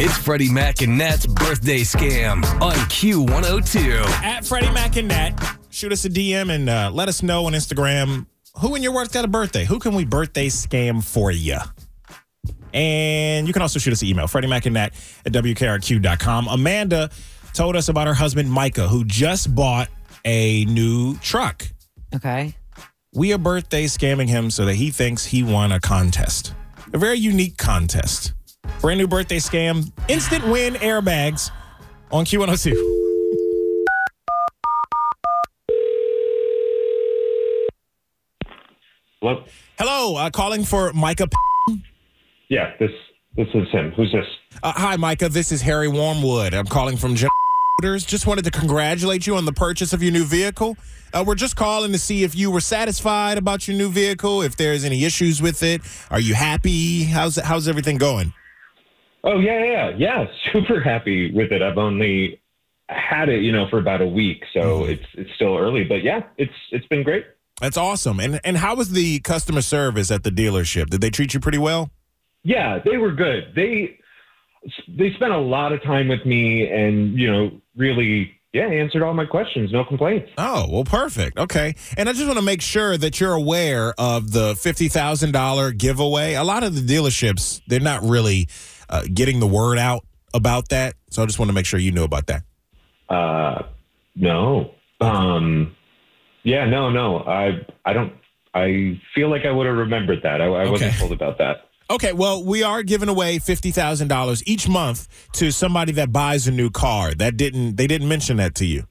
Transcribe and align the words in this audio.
It's 0.00 0.16
Freddie 0.16 0.48
Mac 0.48 0.80
and 0.80 0.96
Nat's 0.96 1.26
birthday 1.26 1.80
scam 1.80 2.44
on 2.62 2.74
Q102. 2.86 4.04
At 4.22 4.46
Freddie 4.46 4.70
Mac 4.70 4.96
and 4.96 5.08
Nat, 5.08 5.32
shoot 5.70 5.90
us 5.90 6.04
a 6.04 6.08
DM 6.08 6.54
and 6.54 6.70
uh, 6.70 6.92
let 6.94 7.08
us 7.08 7.20
know 7.20 7.46
on 7.46 7.52
Instagram 7.52 8.26
who 8.60 8.76
in 8.76 8.82
your 8.84 8.94
work's 8.94 9.12
got 9.12 9.24
a 9.24 9.28
birthday. 9.28 9.64
Who 9.64 9.80
can 9.80 9.96
we 9.96 10.04
birthday 10.04 10.50
scam 10.50 11.02
for 11.02 11.32
you? 11.32 11.58
And 12.72 13.48
you 13.48 13.52
can 13.52 13.60
also 13.60 13.80
shoot 13.80 13.92
us 13.92 14.00
an 14.02 14.06
email, 14.06 14.28
Freddie 14.28 14.46
Mac 14.46 14.66
and 14.66 14.74
Nat 14.74 14.90
at 15.26 15.32
WKRQ.com. 15.32 16.46
Amanda 16.46 17.10
told 17.52 17.74
us 17.74 17.88
about 17.88 18.06
her 18.06 18.14
husband, 18.14 18.52
Micah, 18.52 18.86
who 18.86 19.04
just 19.04 19.52
bought 19.52 19.88
a 20.24 20.64
new 20.66 21.16
truck. 21.18 21.66
Okay. 22.14 22.54
We 23.14 23.32
are 23.32 23.38
birthday 23.38 23.86
scamming 23.86 24.28
him 24.28 24.52
so 24.52 24.64
that 24.64 24.74
he 24.74 24.92
thinks 24.92 25.24
he 25.24 25.42
won 25.42 25.72
a 25.72 25.80
contest. 25.80 26.54
A 26.92 26.98
very 26.98 27.18
unique 27.18 27.56
contest. 27.56 28.34
Brand 28.80 28.98
new 28.98 29.08
birthday 29.08 29.38
scam, 29.38 29.90
instant 30.08 30.46
win 30.46 30.74
airbags 30.74 31.50
on 32.12 32.24
Q102. 32.24 32.72
Hello? 39.20 39.44
Hello, 39.78 40.16
uh, 40.16 40.30
calling 40.30 40.62
for 40.62 40.92
Micah. 40.92 41.26
Yeah, 42.48 42.72
this 42.78 42.90
this 43.36 43.48
is 43.52 43.68
him. 43.72 43.92
Who's 43.96 44.12
this? 44.12 44.24
Uh, 44.62 44.72
hi, 44.72 44.96
Micah. 44.96 45.28
This 45.28 45.50
is 45.50 45.60
Harry 45.62 45.88
Warmwood. 45.88 46.54
I'm 46.54 46.66
calling 46.66 46.96
from 46.96 47.16
General 47.16 47.32
Motors. 47.82 48.06
Just 48.06 48.28
wanted 48.28 48.44
to 48.44 48.50
congratulate 48.52 49.26
you 49.26 49.36
on 49.36 49.44
the 49.44 49.52
purchase 49.52 49.92
of 49.92 50.02
your 50.02 50.12
new 50.12 50.24
vehicle. 50.24 50.76
Uh, 51.12 51.24
we're 51.26 51.34
just 51.34 51.56
calling 51.56 51.90
to 51.92 51.98
see 51.98 52.22
if 52.22 52.36
you 52.36 52.50
were 52.50 52.60
satisfied 52.60 53.38
about 53.38 53.66
your 53.66 53.76
new 53.76 53.90
vehicle, 53.90 54.42
if 54.42 54.56
there's 54.56 54.84
any 54.84 55.04
issues 55.04 55.42
with 55.42 55.64
it. 55.64 55.82
Are 56.10 56.20
you 56.20 56.34
happy? 56.34 57.04
How's 57.04 57.36
how's 57.36 57.66
everything 57.66 57.98
going? 57.98 58.32
Oh 59.24 59.38
yeah, 59.38 59.64
yeah, 59.64 59.90
yeah. 59.96 60.26
Super 60.52 60.80
happy 60.80 61.32
with 61.32 61.52
it. 61.52 61.62
I've 61.62 61.78
only 61.78 62.40
had 62.88 63.28
it, 63.28 63.42
you 63.42 63.52
know, 63.52 63.68
for 63.68 63.78
about 63.78 64.00
a 64.00 64.06
week, 64.06 64.44
so 64.52 64.60
mm-hmm. 64.60 64.92
it's 64.92 65.06
it's 65.14 65.30
still 65.34 65.56
early. 65.56 65.84
But 65.84 66.02
yeah, 66.02 66.22
it's 66.36 66.54
it's 66.70 66.86
been 66.86 67.02
great. 67.02 67.26
That's 67.60 67.76
awesome. 67.76 68.20
And 68.20 68.40
and 68.44 68.56
how 68.56 68.76
was 68.76 68.90
the 68.90 69.20
customer 69.20 69.62
service 69.62 70.10
at 70.10 70.22
the 70.22 70.30
dealership? 70.30 70.90
Did 70.90 71.00
they 71.00 71.10
treat 71.10 71.34
you 71.34 71.40
pretty 71.40 71.58
well? 71.58 71.90
Yeah, 72.44 72.78
they 72.84 72.96
were 72.96 73.12
good. 73.12 73.52
They 73.54 73.98
they 74.88 75.12
spent 75.14 75.32
a 75.32 75.38
lot 75.38 75.72
of 75.72 75.82
time 75.82 76.08
with 76.08 76.24
me, 76.24 76.68
and 76.68 77.18
you 77.18 77.30
know, 77.30 77.60
really, 77.76 78.32
yeah, 78.52 78.66
answered 78.66 79.02
all 79.02 79.14
my 79.14 79.26
questions. 79.26 79.72
No 79.72 79.84
complaints. 79.84 80.30
Oh, 80.38 80.66
well, 80.70 80.84
perfect. 80.84 81.38
Okay. 81.38 81.74
And 81.96 82.08
I 82.08 82.12
just 82.12 82.26
want 82.26 82.38
to 82.38 82.44
make 82.44 82.62
sure 82.62 82.96
that 82.96 83.20
you're 83.20 83.34
aware 83.34 83.94
of 83.98 84.32
the 84.32 84.54
$50,000 84.54 85.76
giveaway. 85.76 86.34
A 86.34 86.44
lot 86.44 86.64
of 86.64 86.74
the 86.74 86.80
dealerships, 86.80 87.60
they're 87.66 87.80
not 87.80 88.02
really 88.02 88.48
uh, 88.88 89.02
getting 89.12 89.40
the 89.40 89.46
word 89.46 89.78
out 89.78 90.04
about 90.34 90.68
that. 90.70 90.94
So 91.10 91.22
I 91.22 91.26
just 91.26 91.38
want 91.38 91.48
to 91.48 91.52
make 91.54 91.66
sure 91.66 91.80
you 91.80 91.92
know 91.92 92.04
about 92.04 92.26
that. 92.26 92.42
Uh, 93.08 93.62
no. 94.14 94.72
Um, 95.00 95.74
yeah, 96.42 96.66
no, 96.66 96.90
no. 96.90 97.20
I 97.20 97.66
I 97.84 97.92
don't. 97.92 98.12
I 98.54 99.00
feel 99.14 99.30
like 99.30 99.44
I 99.44 99.50
would 99.50 99.66
have 99.66 99.76
remembered 99.76 100.22
that. 100.22 100.40
I, 100.40 100.46
I 100.46 100.70
wasn't 100.70 100.94
told 100.94 101.12
about 101.12 101.38
that. 101.38 101.68
Okay, 101.90 102.12
well, 102.12 102.44
we 102.44 102.62
are 102.62 102.82
giving 102.82 103.08
away 103.08 103.38
$50,000 103.38 104.42
each 104.44 104.68
month 104.68 105.08
to 105.32 105.50
somebody 105.50 105.92
that 105.92 106.12
buys 106.12 106.46
a 106.46 106.50
new 106.50 106.68
car. 106.68 107.14
That 107.14 107.36
didn't 107.38 107.76
they 107.76 107.86
didn't 107.86 108.08
mention 108.08 108.36
that 108.38 108.54
to 108.56 108.66
you. 108.66 108.84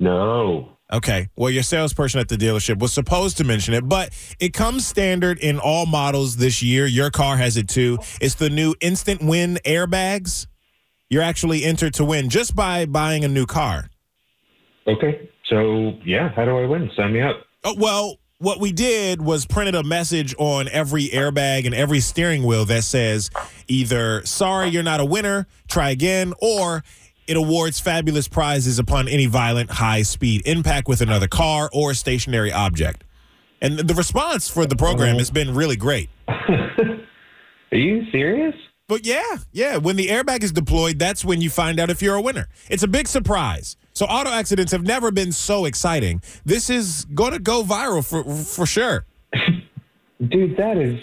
No. 0.00 0.76
Okay. 0.92 1.28
Well, 1.36 1.50
your 1.50 1.62
salesperson 1.62 2.20
at 2.20 2.28
the 2.28 2.36
dealership 2.36 2.78
was 2.80 2.92
supposed 2.92 3.36
to 3.38 3.44
mention 3.44 3.74
it, 3.74 3.88
but 3.88 4.10
it 4.40 4.52
comes 4.52 4.86
standard 4.86 5.38
in 5.38 5.58
all 5.58 5.86
models 5.86 6.36
this 6.36 6.62
year. 6.62 6.86
Your 6.86 7.10
car 7.10 7.36
has 7.36 7.56
it 7.56 7.68
too. 7.68 7.98
It's 8.20 8.34
the 8.34 8.50
new 8.50 8.74
instant 8.80 9.22
win 9.22 9.58
airbags. 9.64 10.46
You're 11.08 11.22
actually 11.22 11.64
entered 11.64 11.94
to 11.94 12.04
win 12.04 12.28
just 12.28 12.54
by 12.54 12.86
buying 12.86 13.24
a 13.24 13.28
new 13.28 13.46
car. 13.46 13.88
Okay. 14.86 15.30
So 15.48 15.92
yeah, 16.04 16.30
how 16.34 16.44
do 16.44 16.56
I 16.58 16.66
win? 16.66 16.90
Sign 16.96 17.12
me 17.12 17.20
up. 17.20 17.44
Oh, 17.64 17.74
well, 17.76 18.16
what 18.38 18.58
we 18.58 18.72
did 18.72 19.20
was 19.20 19.44
printed 19.44 19.74
a 19.74 19.82
message 19.82 20.34
on 20.38 20.66
every 20.68 21.08
airbag 21.08 21.66
and 21.66 21.74
every 21.74 22.00
steering 22.00 22.42
wheel 22.42 22.64
that 22.64 22.84
says 22.84 23.30
either 23.68 24.24
sorry 24.24 24.70
you're 24.70 24.82
not 24.82 24.98
a 24.98 25.04
winner, 25.04 25.46
try 25.68 25.90
again, 25.90 26.32
or 26.40 26.82
it 27.30 27.36
awards 27.36 27.78
fabulous 27.78 28.26
prizes 28.26 28.80
upon 28.80 29.06
any 29.06 29.26
violent 29.26 29.70
high 29.70 30.02
speed 30.02 30.42
impact 30.46 30.88
with 30.88 31.00
another 31.00 31.28
car 31.28 31.70
or 31.72 31.94
stationary 31.94 32.52
object. 32.52 33.04
And 33.62 33.78
the 33.78 33.94
response 33.94 34.50
for 34.50 34.66
the 34.66 34.74
program 34.74 35.10
mm-hmm. 35.10 35.18
has 35.18 35.30
been 35.30 35.54
really 35.54 35.76
great. 35.76 36.10
Are 36.28 36.36
you 37.70 38.10
serious? 38.10 38.56
But 38.88 39.06
yeah, 39.06 39.36
yeah, 39.52 39.76
when 39.76 39.94
the 39.94 40.08
airbag 40.08 40.42
is 40.42 40.50
deployed, 40.50 40.98
that's 40.98 41.24
when 41.24 41.40
you 41.40 41.50
find 41.50 41.78
out 41.78 41.88
if 41.88 42.02
you're 42.02 42.16
a 42.16 42.20
winner. 42.20 42.48
It's 42.68 42.82
a 42.82 42.88
big 42.88 43.06
surprise. 43.06 43.76
So 43.92 44.06
auto 44.06 44.30
accidents 44.30 44.72
have 44.72 44.82
never 44.82 45.12
been 45.12 45.30
so 45.30 45.66
exciting. 45.66 46.22
This 46.44 46.68
is 46.68 47.04
going 47.14 47.32
to 47.32 47.38
go 47.38 47.62
viral 47.62 48.04
for 48.04 48.24
for 48.24 48.66
sure. 48.66 49.06
Dude, 49.32 50.56
that 50.56 50.76
is 50.78 50.98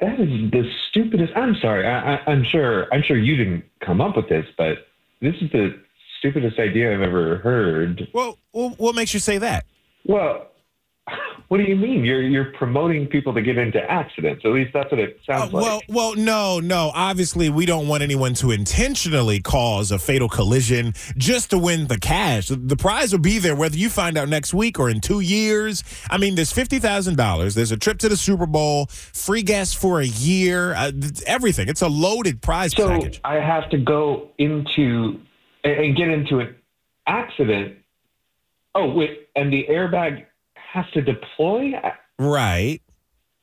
that 0.00 0.18
is 0.18 0.50
the 0.50 0.68
stupidest. 0.90 1.32
I'm 1.36 1.54
sorry. 1.62 1.86
I, 1.86 2.16
I, 2.16 2.20
I'm 2.26 2.42
sure. 2.42 2.92
I'm 2.92 3.04
sure 3.06 3.16
you 3.16 3.36
didn't 3.36 3.64
come 3.80 4.00
up 4.00 4.16
with 4.16 4.28
this, 4.28 4.46
but 4.58 4.78
this 5.20 5.34
is 5.40 5.50
the 5.52 5.80
stupidest 6.18 6.58
idea 6.58 6.94
I've 6.94 7.02
ever 7.02 7.38
heard. 7.38 8.08
Well, 8.12 8.38
what 8.52 8.94
makes 8.94 9.14
you 9.14 9.20
say 9.20 9.38
that? 9.38 9.66
Well, 10.06 10.48
what 11.54 11.64
do 11.64 11.70
you 11.70 11.76
mean? 11.76 12.04
You're 12.04 12.22
you're 12.22 12.46
promoting 12.54 13.06
people 13.06 13.32
to 13.32 13.40
get 13.40 13.56
into 13.58 13.80
accidents. 13.80 14.44
At 14.44 14.50
least 14.50 14.72
that's 14.72 14.90
what 14.90 14.98
it 14.98 15.20
sounds 15.24 15.54
Uh, 15.54 15.58
well, 15.58 15.76
like. 15.76 15.84
well, 15.88 16.14
no, 16.16 16.58
no. 16.58 16.90
Obviously, 16.92 17.48
we 17.48 17.64
don't 17.64 17.86
want 17.86 18.02
anyone 18.02 18.34
to 18.34 18.50
intentionally 18.50 19.38
cause 19.38 19.92
a 19.92 19.98
fatal 20.00 20.28
collision 20.28 20.94
just 21.16 21.50
to 21.50 21.58
win 21.58 21.86
the 21.86 21.96
cash. 21.96 22.48
The 22.48 22.76
prize 22.76 23.12
will 23.12 23.20
be 23.20 23.38
there 23.38 23.54
whether 23.54 23.76
you 23.76 23.88
find 23.88 24.18
out 24.18 24.28
next 24.28 24.52
week 24.52 24.80
or 24.80 24.90
in 24.90 25.00
two 25.00 25.20
years. 25.20 25.84
I 26.10 26.18
mean, 26.18 26.34
there's 26.34 26.50
fifty 26.52 26.80
thousand 26.80 27.18
dollars. 27.18 27.54
There's 27.54 27.70
a 27.70 27.76
trip 27.76 27.98
to 27.98 28.08
the 28.08 28.16
Super 28.16 28.46
Bowl, 28.46 28.86
free 28.86 29.42
gas 29.42 29.72
for 29.72 30.00
a 30.00 30.06
year, 30.06 30.74
uh, 30.74 30.90
everything. 31.24 31.68
It's 31.68 31.82
a 31.82 31.88
loaded 31.88 32.42
prize 32.42 32.72
So 32.74 32.88
package. 32.88 33.20
I 33.22 33.36
have 33.36 33.70
to 33.70 33.78
go 33.78 34.30
into 34.38 35.20
and- 35.62 35.72
and 35.84 35.96
get 35.96 36.08
into 36.08 36.40
an 36.40 36.56
accident. 37.06 37.76
Oh, 38.74 38.90
wait, 38.92 39.28
and 39.36 39.52
the 39.52 39.66
airbag 39.70 40.24
has 40.74 40.84
to 40.92 41.00
deploy, 41.02 41.72
Right. 42.18 42.80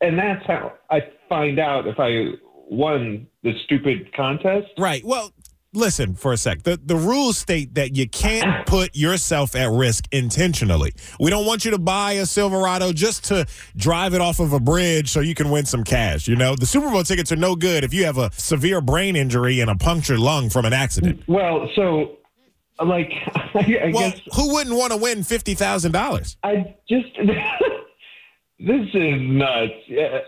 and 0.00 0.18
that's 0.18 0.46
how 0.46 0.74
I 0.90 1.00
find 1.28 1.58
out 1.58 1.86
if 1.88 1.96
I 1.98 2.36
won 2.70 3.26
the 3.42 3.52
stupid 3.64 4.12
contest. 4.14 4.68
Right. 4.78 5.04
Well, 5.04 5.32
listen 5.72 6.14
for 6.14 6.32
a 6.32 6.36
sec. 6.36 6.62
The 6.62 6.78
the 6.82 6.96
rules 6.96 7.36
state 7.38 7.74
that 7.74 7.96
you 7.96 8.08
can't 8.08 8.64
put 8.66 8.94
yourself 8.94 9.56
at 9.56 9.70
risk 9.70 10.06
intentionally. 10.12 10.92
We 11.18 11.30
don't 11.30 11.46
want 11.46 11.64
you 11.64 11.70
to 11.72 11.78
buy 11.78 12.12
a 12.12 12.26
Silverado 12.26 12.92
just 12.92 13.24
to 13.24 13.46
drive 13.76 14.14
it 14.14 14.20
off 14.20 14.38
of 14.40 14.52
a 14.52 14.60
bridge 14.60 15.10
so 15.10 15.20
you 15.20 15.34
can 15.34 15.50
win 15.50 15.64
some 15.66 15.82
cash. 15.84 16.28
You 16.28 16.36
know, 16.36 16.54
the 16.54 16.66
Super 16.66 16.90
Bowl 16.90 17.02
tickets 17.04 17.32
are 17.32 17.36
no 17.36 17.56
good 17.56 17.84
if 17.84 17.92
you 17.92 18.04
have 18.04 18.18
a 18.18 18.30
severe 18.34 18.80
brain 18.80 19.16
injury 19.16 19.60
and 19.60 19.70
a 19.70 19.74
punctured 19.76 20.18
lung 20.20 20.48
from 20.50 20.64
an 20.64 20.72
accident. 20.72 21.22
Well, 21.26 21.68
so 21.74 22.16
like 22.82 23.10
I, 23.54 23.78
I 23.84 23.90
Well, 23.92 24.10
guess 24.10 24.20
who 24.34 24.54
wouldn't 24.54 24.76
want 24.76 24.92
to 24.92 24.98
win 24.98 25.22
fifty 25.22 25.54
thousand 25.54 25.92
dollars? 25.92 26.36
I 26.42 26.74
just 26.88 27.14
this 28.58 28.88
is 28.94 29.20
nuts. 29.20 29.72
Yeah. 29.88 30.20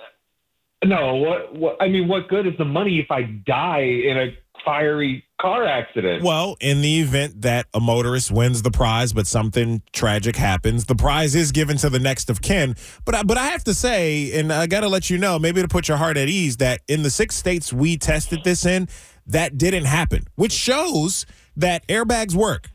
No, 0.84 1.16
what 1.16 1.54
what 1.54 1.76
I 1.80 1.88
mean, 1.88 2.06
what 2.06 2.28
good 2.28 2.46
is 2.46 2.54
the 2.58 2.64
money 2.64 3.00
if 3.00 3.10
I 3.10 3.22
die 3.22 3.80
in 3.80 4.18
a 4.18 4.36
fiery 4.64 5.24
car 5.40 5.64
accident? 5.64 6.22
Well, 6.22 6.56
in 6.60 6.82
the 6.82 7.00
event 7.00 7.42
that 7.42 7.66
a 7.72 7.80
motorist 7.80 8.30
wins 8.30 8.62
the 8.62 8.70
prize, 8.70 9.12
but 9.12 9.26
something 9.26 9.82
tragic 9.92 10.36
happens, 10.36 10.86
the 10.86 10.94
prize 10.94 11.34
is 11.34 11.52
given 11.52 11.76
to 11.78 11.88
the 11.88 11.98
next 11.98 12.28
of 12.28 12.42
kin. 12.42 12.74
But 13.04 13.14
I, 13.14 13.22
but 13.22 13.38
I 13.38 13.46
have 13.46 13.64
to 13.64 13.74
say, 13.74 14.38
and 14.38 14.52
I 14.52 14.66
got 14.66 14.80
to 14.80 14.88
let 14.88 15.08
you 15.08 15.18
know, 15.18 15.38
maybe 15.38 15.62
to 15.62 15.68
put 15.68 15.88
your 15.88 15.96
heart 15.96 16.16
at 16.16 16.28
ease, 16.28 16.58
that 16.58 16.82
in 16.88 17.02
the 17.02 17.10
six 17.10 17.36
states 17.36 17.72
we 17.72 17.96
tested 17.96 18.40
this 18.44 18.66
in, 18.66 18.88
that 19.26 19.56
didn't 19.56 19.84
happen, 19.84 20.24
which 20.34 20.52
shows 20.52 21.26
that 21.56 21.86
airbags 21.88 22.34
work. 22.34 22.70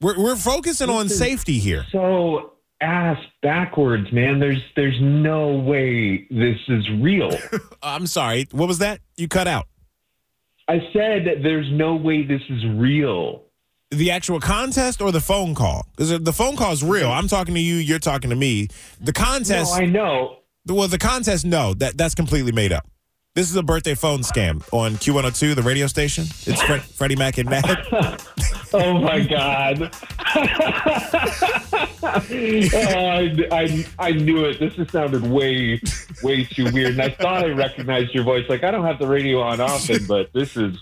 We're, 0.00 0.18
we're 0.18 0.36
focusing 0.36 0.90
on 0.90 1.08
safety 1.08 1.58
here. 1.58 1.84
so 1.90 2.52
ass 2.80 3.18
backwards, 3.42 4.12
man. 4.12 4.38
There's 4.38 4.62
there's 4.76 4.98
no 5.00 5.48
way 5.56 6.26
this 6.30 6.58
is 6.68 6.88
real. 7.00 7.30
I'm 7.82 8.06
sorry. 8.06 8.46
What 8.52 8.68
was 8.68 8.78
that? 8.78 9.00
You 9.16 9.26
cut 9.28 9.48
out. 9.48 9.66
I 10.68 10.78
said 10.92 11.26
that 11.26 11.42
there's 11.42 11.66
no 11.72 11.96
way 11.96 12.24
this 12.24 12.42
is 12.48 12.64
real. 12.76 13.42
The 13.90 14.10
actual 14.10 14.38
contest 14.38 15.00
or 15.00 15.10
the 15.10 15.20
phone 15.20 15.54
call? 15.54 15.86
Because 15.96 16.20
the 16.20 16.32
phone 16.32 16.56
call 16.56 16.72
is 16.72 16.84
real. 16.84 17.10
I'm 17.10 17.26
talking 17.26 17.54
to 17.54 17.60
you. 17.60 17.76
You're 17.76 17.98
talking 17.98 18.28
to 18.30 18.36
me. 18.36 18.68
The 19.00 19.12
No, 19.16 19.24
contest. 19.24 19.74
I 19.74 19.86
know. 19.86 20.36
Well, 20.66 20.88
the 20.88 20.98
contest, 20.98 21.46
no, 21.46 21.72
that 21.74 21.96
that's 21.96 22.14
completely 22.14 22.52
made 22.52 22.70
up. 22.72 22.86
This 23.34 23.50
is 23.50 23.56
a 23.56 23.62
birthday 23.62 23.94
phone 23.94 24.20
scam 24.20 24.62
on 24.72 24.94
Q102, 24.94 25.54
the 25.54 25.62
radio 25.62 25.86
station. 25.86 26.24
It's 26.46 26.60
Fre- 26.62 26.76
Freddie 26.78 27.14
Mac 27.16 27.38
and 27.38 27.50
Nat. 27.50 28.24
Oh 28.70 28.98
my 29.00 29.20
god! 29.20 29.80
oh, 30.26 30.28
I, 32.04 33.48
I, 33.50 33.86
I 33.98 34.10
knew 34.12 34.44
it. 34.44 34.60
This 34.60 34.74
has 34.74 34.90
sounded 34.90 35.22
way 35.22 35.80
way 36.22 36.44
too 36.44 36.70
weird, 36.70 36.90
and 36.92 37.00
I 37.00 37.08
thought 37.08 37.46
I 37.46 37.48
recognized 37.48 38.12
your 38.12 38.24
voice. 38.24 38.44
Like 38.46 38.64
I 38.64 38.70
don't 38.70 38.84
have 38.84 38.98
the 38.98 39.06
radio 39.06 39.40
on 39.40 39.62
often, 39.62 40.04
but 40.06 40.34
this 40.34 40.54
is 40.58 40.76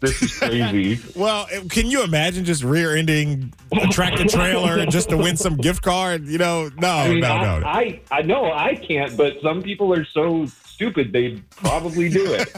this 0.00 0.20
is 0.20 0.38
crazy. 0.38 1.00
Well, 1.16 1.46
can 1.70 1.86
you 1.86 2.04
imagine 2.04 2.44
just 2.44 2.62
rear-ending 2.62 3.54
a 3.72 3.86
tractor 3.86 4.26
trailer 4.28 4.84
just 4.84 5.08
to 5.08 5.16
win 5.16 5.38
some 5.38 5.56
gift 5.56 5.80
card? 5.82 6.26
You 6.26 6.36
know, 6.36 6.68
no, 6.78 6.90
I 6.90 7.08
mean, 7.08 7.20
no, 7.20 7.28
I, 7.32 7.42
no, 7.42 7.58
no. 7.60 7.66
I 7.66 8.00
I 8.10 8.20
know 8.20 8.52
I 8.52 8.74
can't, 8.74 9.16
but 9.16 9.40
some 9.42 9.62
people 9.62 9.94
are 9.94 10.04
so 10.04 10.46
stupid 10.74 11.12
they 11.12 11.40
probably 11.56 12.08
do 12.08 12.34
it. 12.34 12.52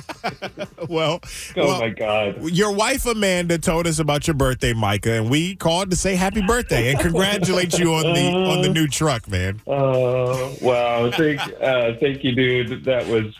well, 0.89 1.21
Oh 1.57 1.67
well, 1.67 1.81
my 1.81 1.91
god! 1.91 2.43
Your 2.51 2.73
wife 2.73 3.07
Amanda 3.07 3.59
told 3.59 3.87
us 3.87 3.99
about 3.99 4.27
your 4.27 4.35
birthday, 4.35 4.73
Micah, 4.73 5.13
and 5.13 5.31
we 5.31 5.55
called 5.57 5.91
to 5.91 5.97
say 5.97 6.17
happy 6.17 6.43
birthday 6.43 6.91
and 6.91 7.01
congratulate 7.01 7.79
you 7.79 7.95
on 7.95 8.15
the 8.15 8.31
on 8.33 8.63
the 8.63 8.69
new 8.69 8.89
truck, 8.89 9.29
man. 9.29 9.61
Oh 9.79 10.57
wow! 10.63 11.11
Thank 11.11 11.41
uh, 11.61 11.93
thank 12.01 12.25
you, 12.25 12.35
dude. 12.35 12.85
That 12.85 13.07
was 13.07 13.35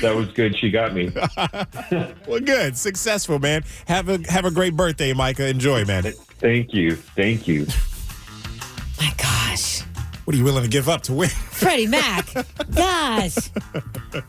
that 0.00 0.14
was 0.14 0.28
good. 0.32 0.56
She 0.58 0.70
got 0.70 0.94
me. 0.94 1.10
Well, 2.26 2.40
good, 2.40 2.76
successful, 2.76 3.38
man. 3.38 3.64
Have 3.86 4.08
a 4.08 4.18
have 4.30 4.44
a 4.44 4.50
great 4.50 4.76
birthday, 4.76 5.12
Micah. 5.12 5.48
Enjoy, 5.48 5.84
man. 5.84 6.04
Thank 6.38 6.72
you. 6.72 6.96
Thank 6.96 7.48
you. 7.48 7.66
My 9.00 9.12
gosh. 9.18 9.82
What 10.32 10.36
are 10.36 10.38
you 10.38 10.44
willing 10.46 10.62
to 10.62 10.70
give 10.70 10.88
up 10.88 11.02
to 11.02 11.12
win? 11.12 11.28
Freddie 11.50 11.86
Mac. 11.86 12.26
Gosh. 12.74 13.36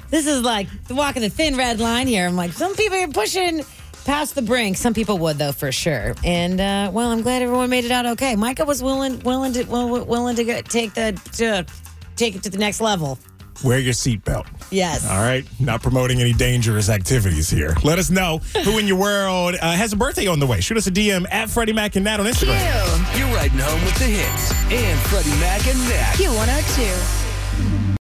This 0.10 0.28
is 0.28 0.42
like 0.42 0.68
walking 0.90 1.22
the 1.22 1.30
thin 1.30 1.56
red 1.56 1.80
line 1.80 2.08
here. 2.08 2.28
I'm 2.28 2.36
like, 2.36 2.52
some 2.52 2.76
people 2.76 2.98
are 2.98 3.08
pushing 3.08 3.64
past 4.04 4.36
the 4.36 4.42
brink. 4.42 4.76
Some 4.76 4.94
people 4.94 5.18
would, 5.20 5.38
though, 5.38 5.54
for 5.54 5.72
sure. 5.72 6.14
And, 6.26 6.60
uh, 6.60 6.92
well, 6.94 7.10
I'm 7.10 7.22
glad 7.22 7.42
everyone 7.42 7.70
made 7.70 7.86
it 7.86 7.92
out 7.92 8.06
okay. 8.06 8.36
Micah 8.36 8.66
was 8.66 8.84
willing 8.84 9.22
willing 9.22 9.54
to 9.54 9.64
willing 9.64 10.36
to 10.36 10.44
go, 10.44 10.60
take 10.60 10.94
the 10.94 11.18
to 11.36 11.66
take 12.18 12.36
it 12.36 12.44
to 12.44 12.50
the 12.50 12.58
next 12.58 12.82
level. 12.82 13.18
Wear 13.64 13.80
your 13.80 13.94
seatbelt. 13.94 14.46
Yes. 14.72 15.10
All 15.10 15.22
right, 15.22 15.46
not 15.60 15.82
promoting 15.82 16.20
any 16.20 16.34
dangerous 16.34 16.90
activities 16.90 17.50
here. 17.50 17.76
Let 17.84 17.98
us 18.00 18.10
know 18.10 18.40
who 18.64 18.78
in 18.78 18.88
your 18.88 18.98
world 18.98 19.56
uh, 19.62 19.72
has 19.72 19.94
a 19.94 19.96
birthday 19.96 20.28
on 20.28 20.40
the 20.40 20.48
way. 20.48 20.60
Shoot 20.62 20.78
us 20.78 20.88
a 20.88 20.92
DM 20.92 21.26
at 21.32 21.50
Freddie 21.50 21.74
Mac 21.74 21.96
and 21.96 22.06
Nat 22.06 22.20
on 22.20 22.26
Instagram. 22.26 23.18
You're 23.18 23.34
riding 23.36 23.60
home 23.60 23.82
with 23.84 23.96
the 24.00 24.06
hits 24.06 24.52
and 24.72 25.00
Freddie 25.08 25.30
Mac 25.40 25.66
and 25.68 25.80
Nat. 25.90 26.14
Q102. 26.16 27.23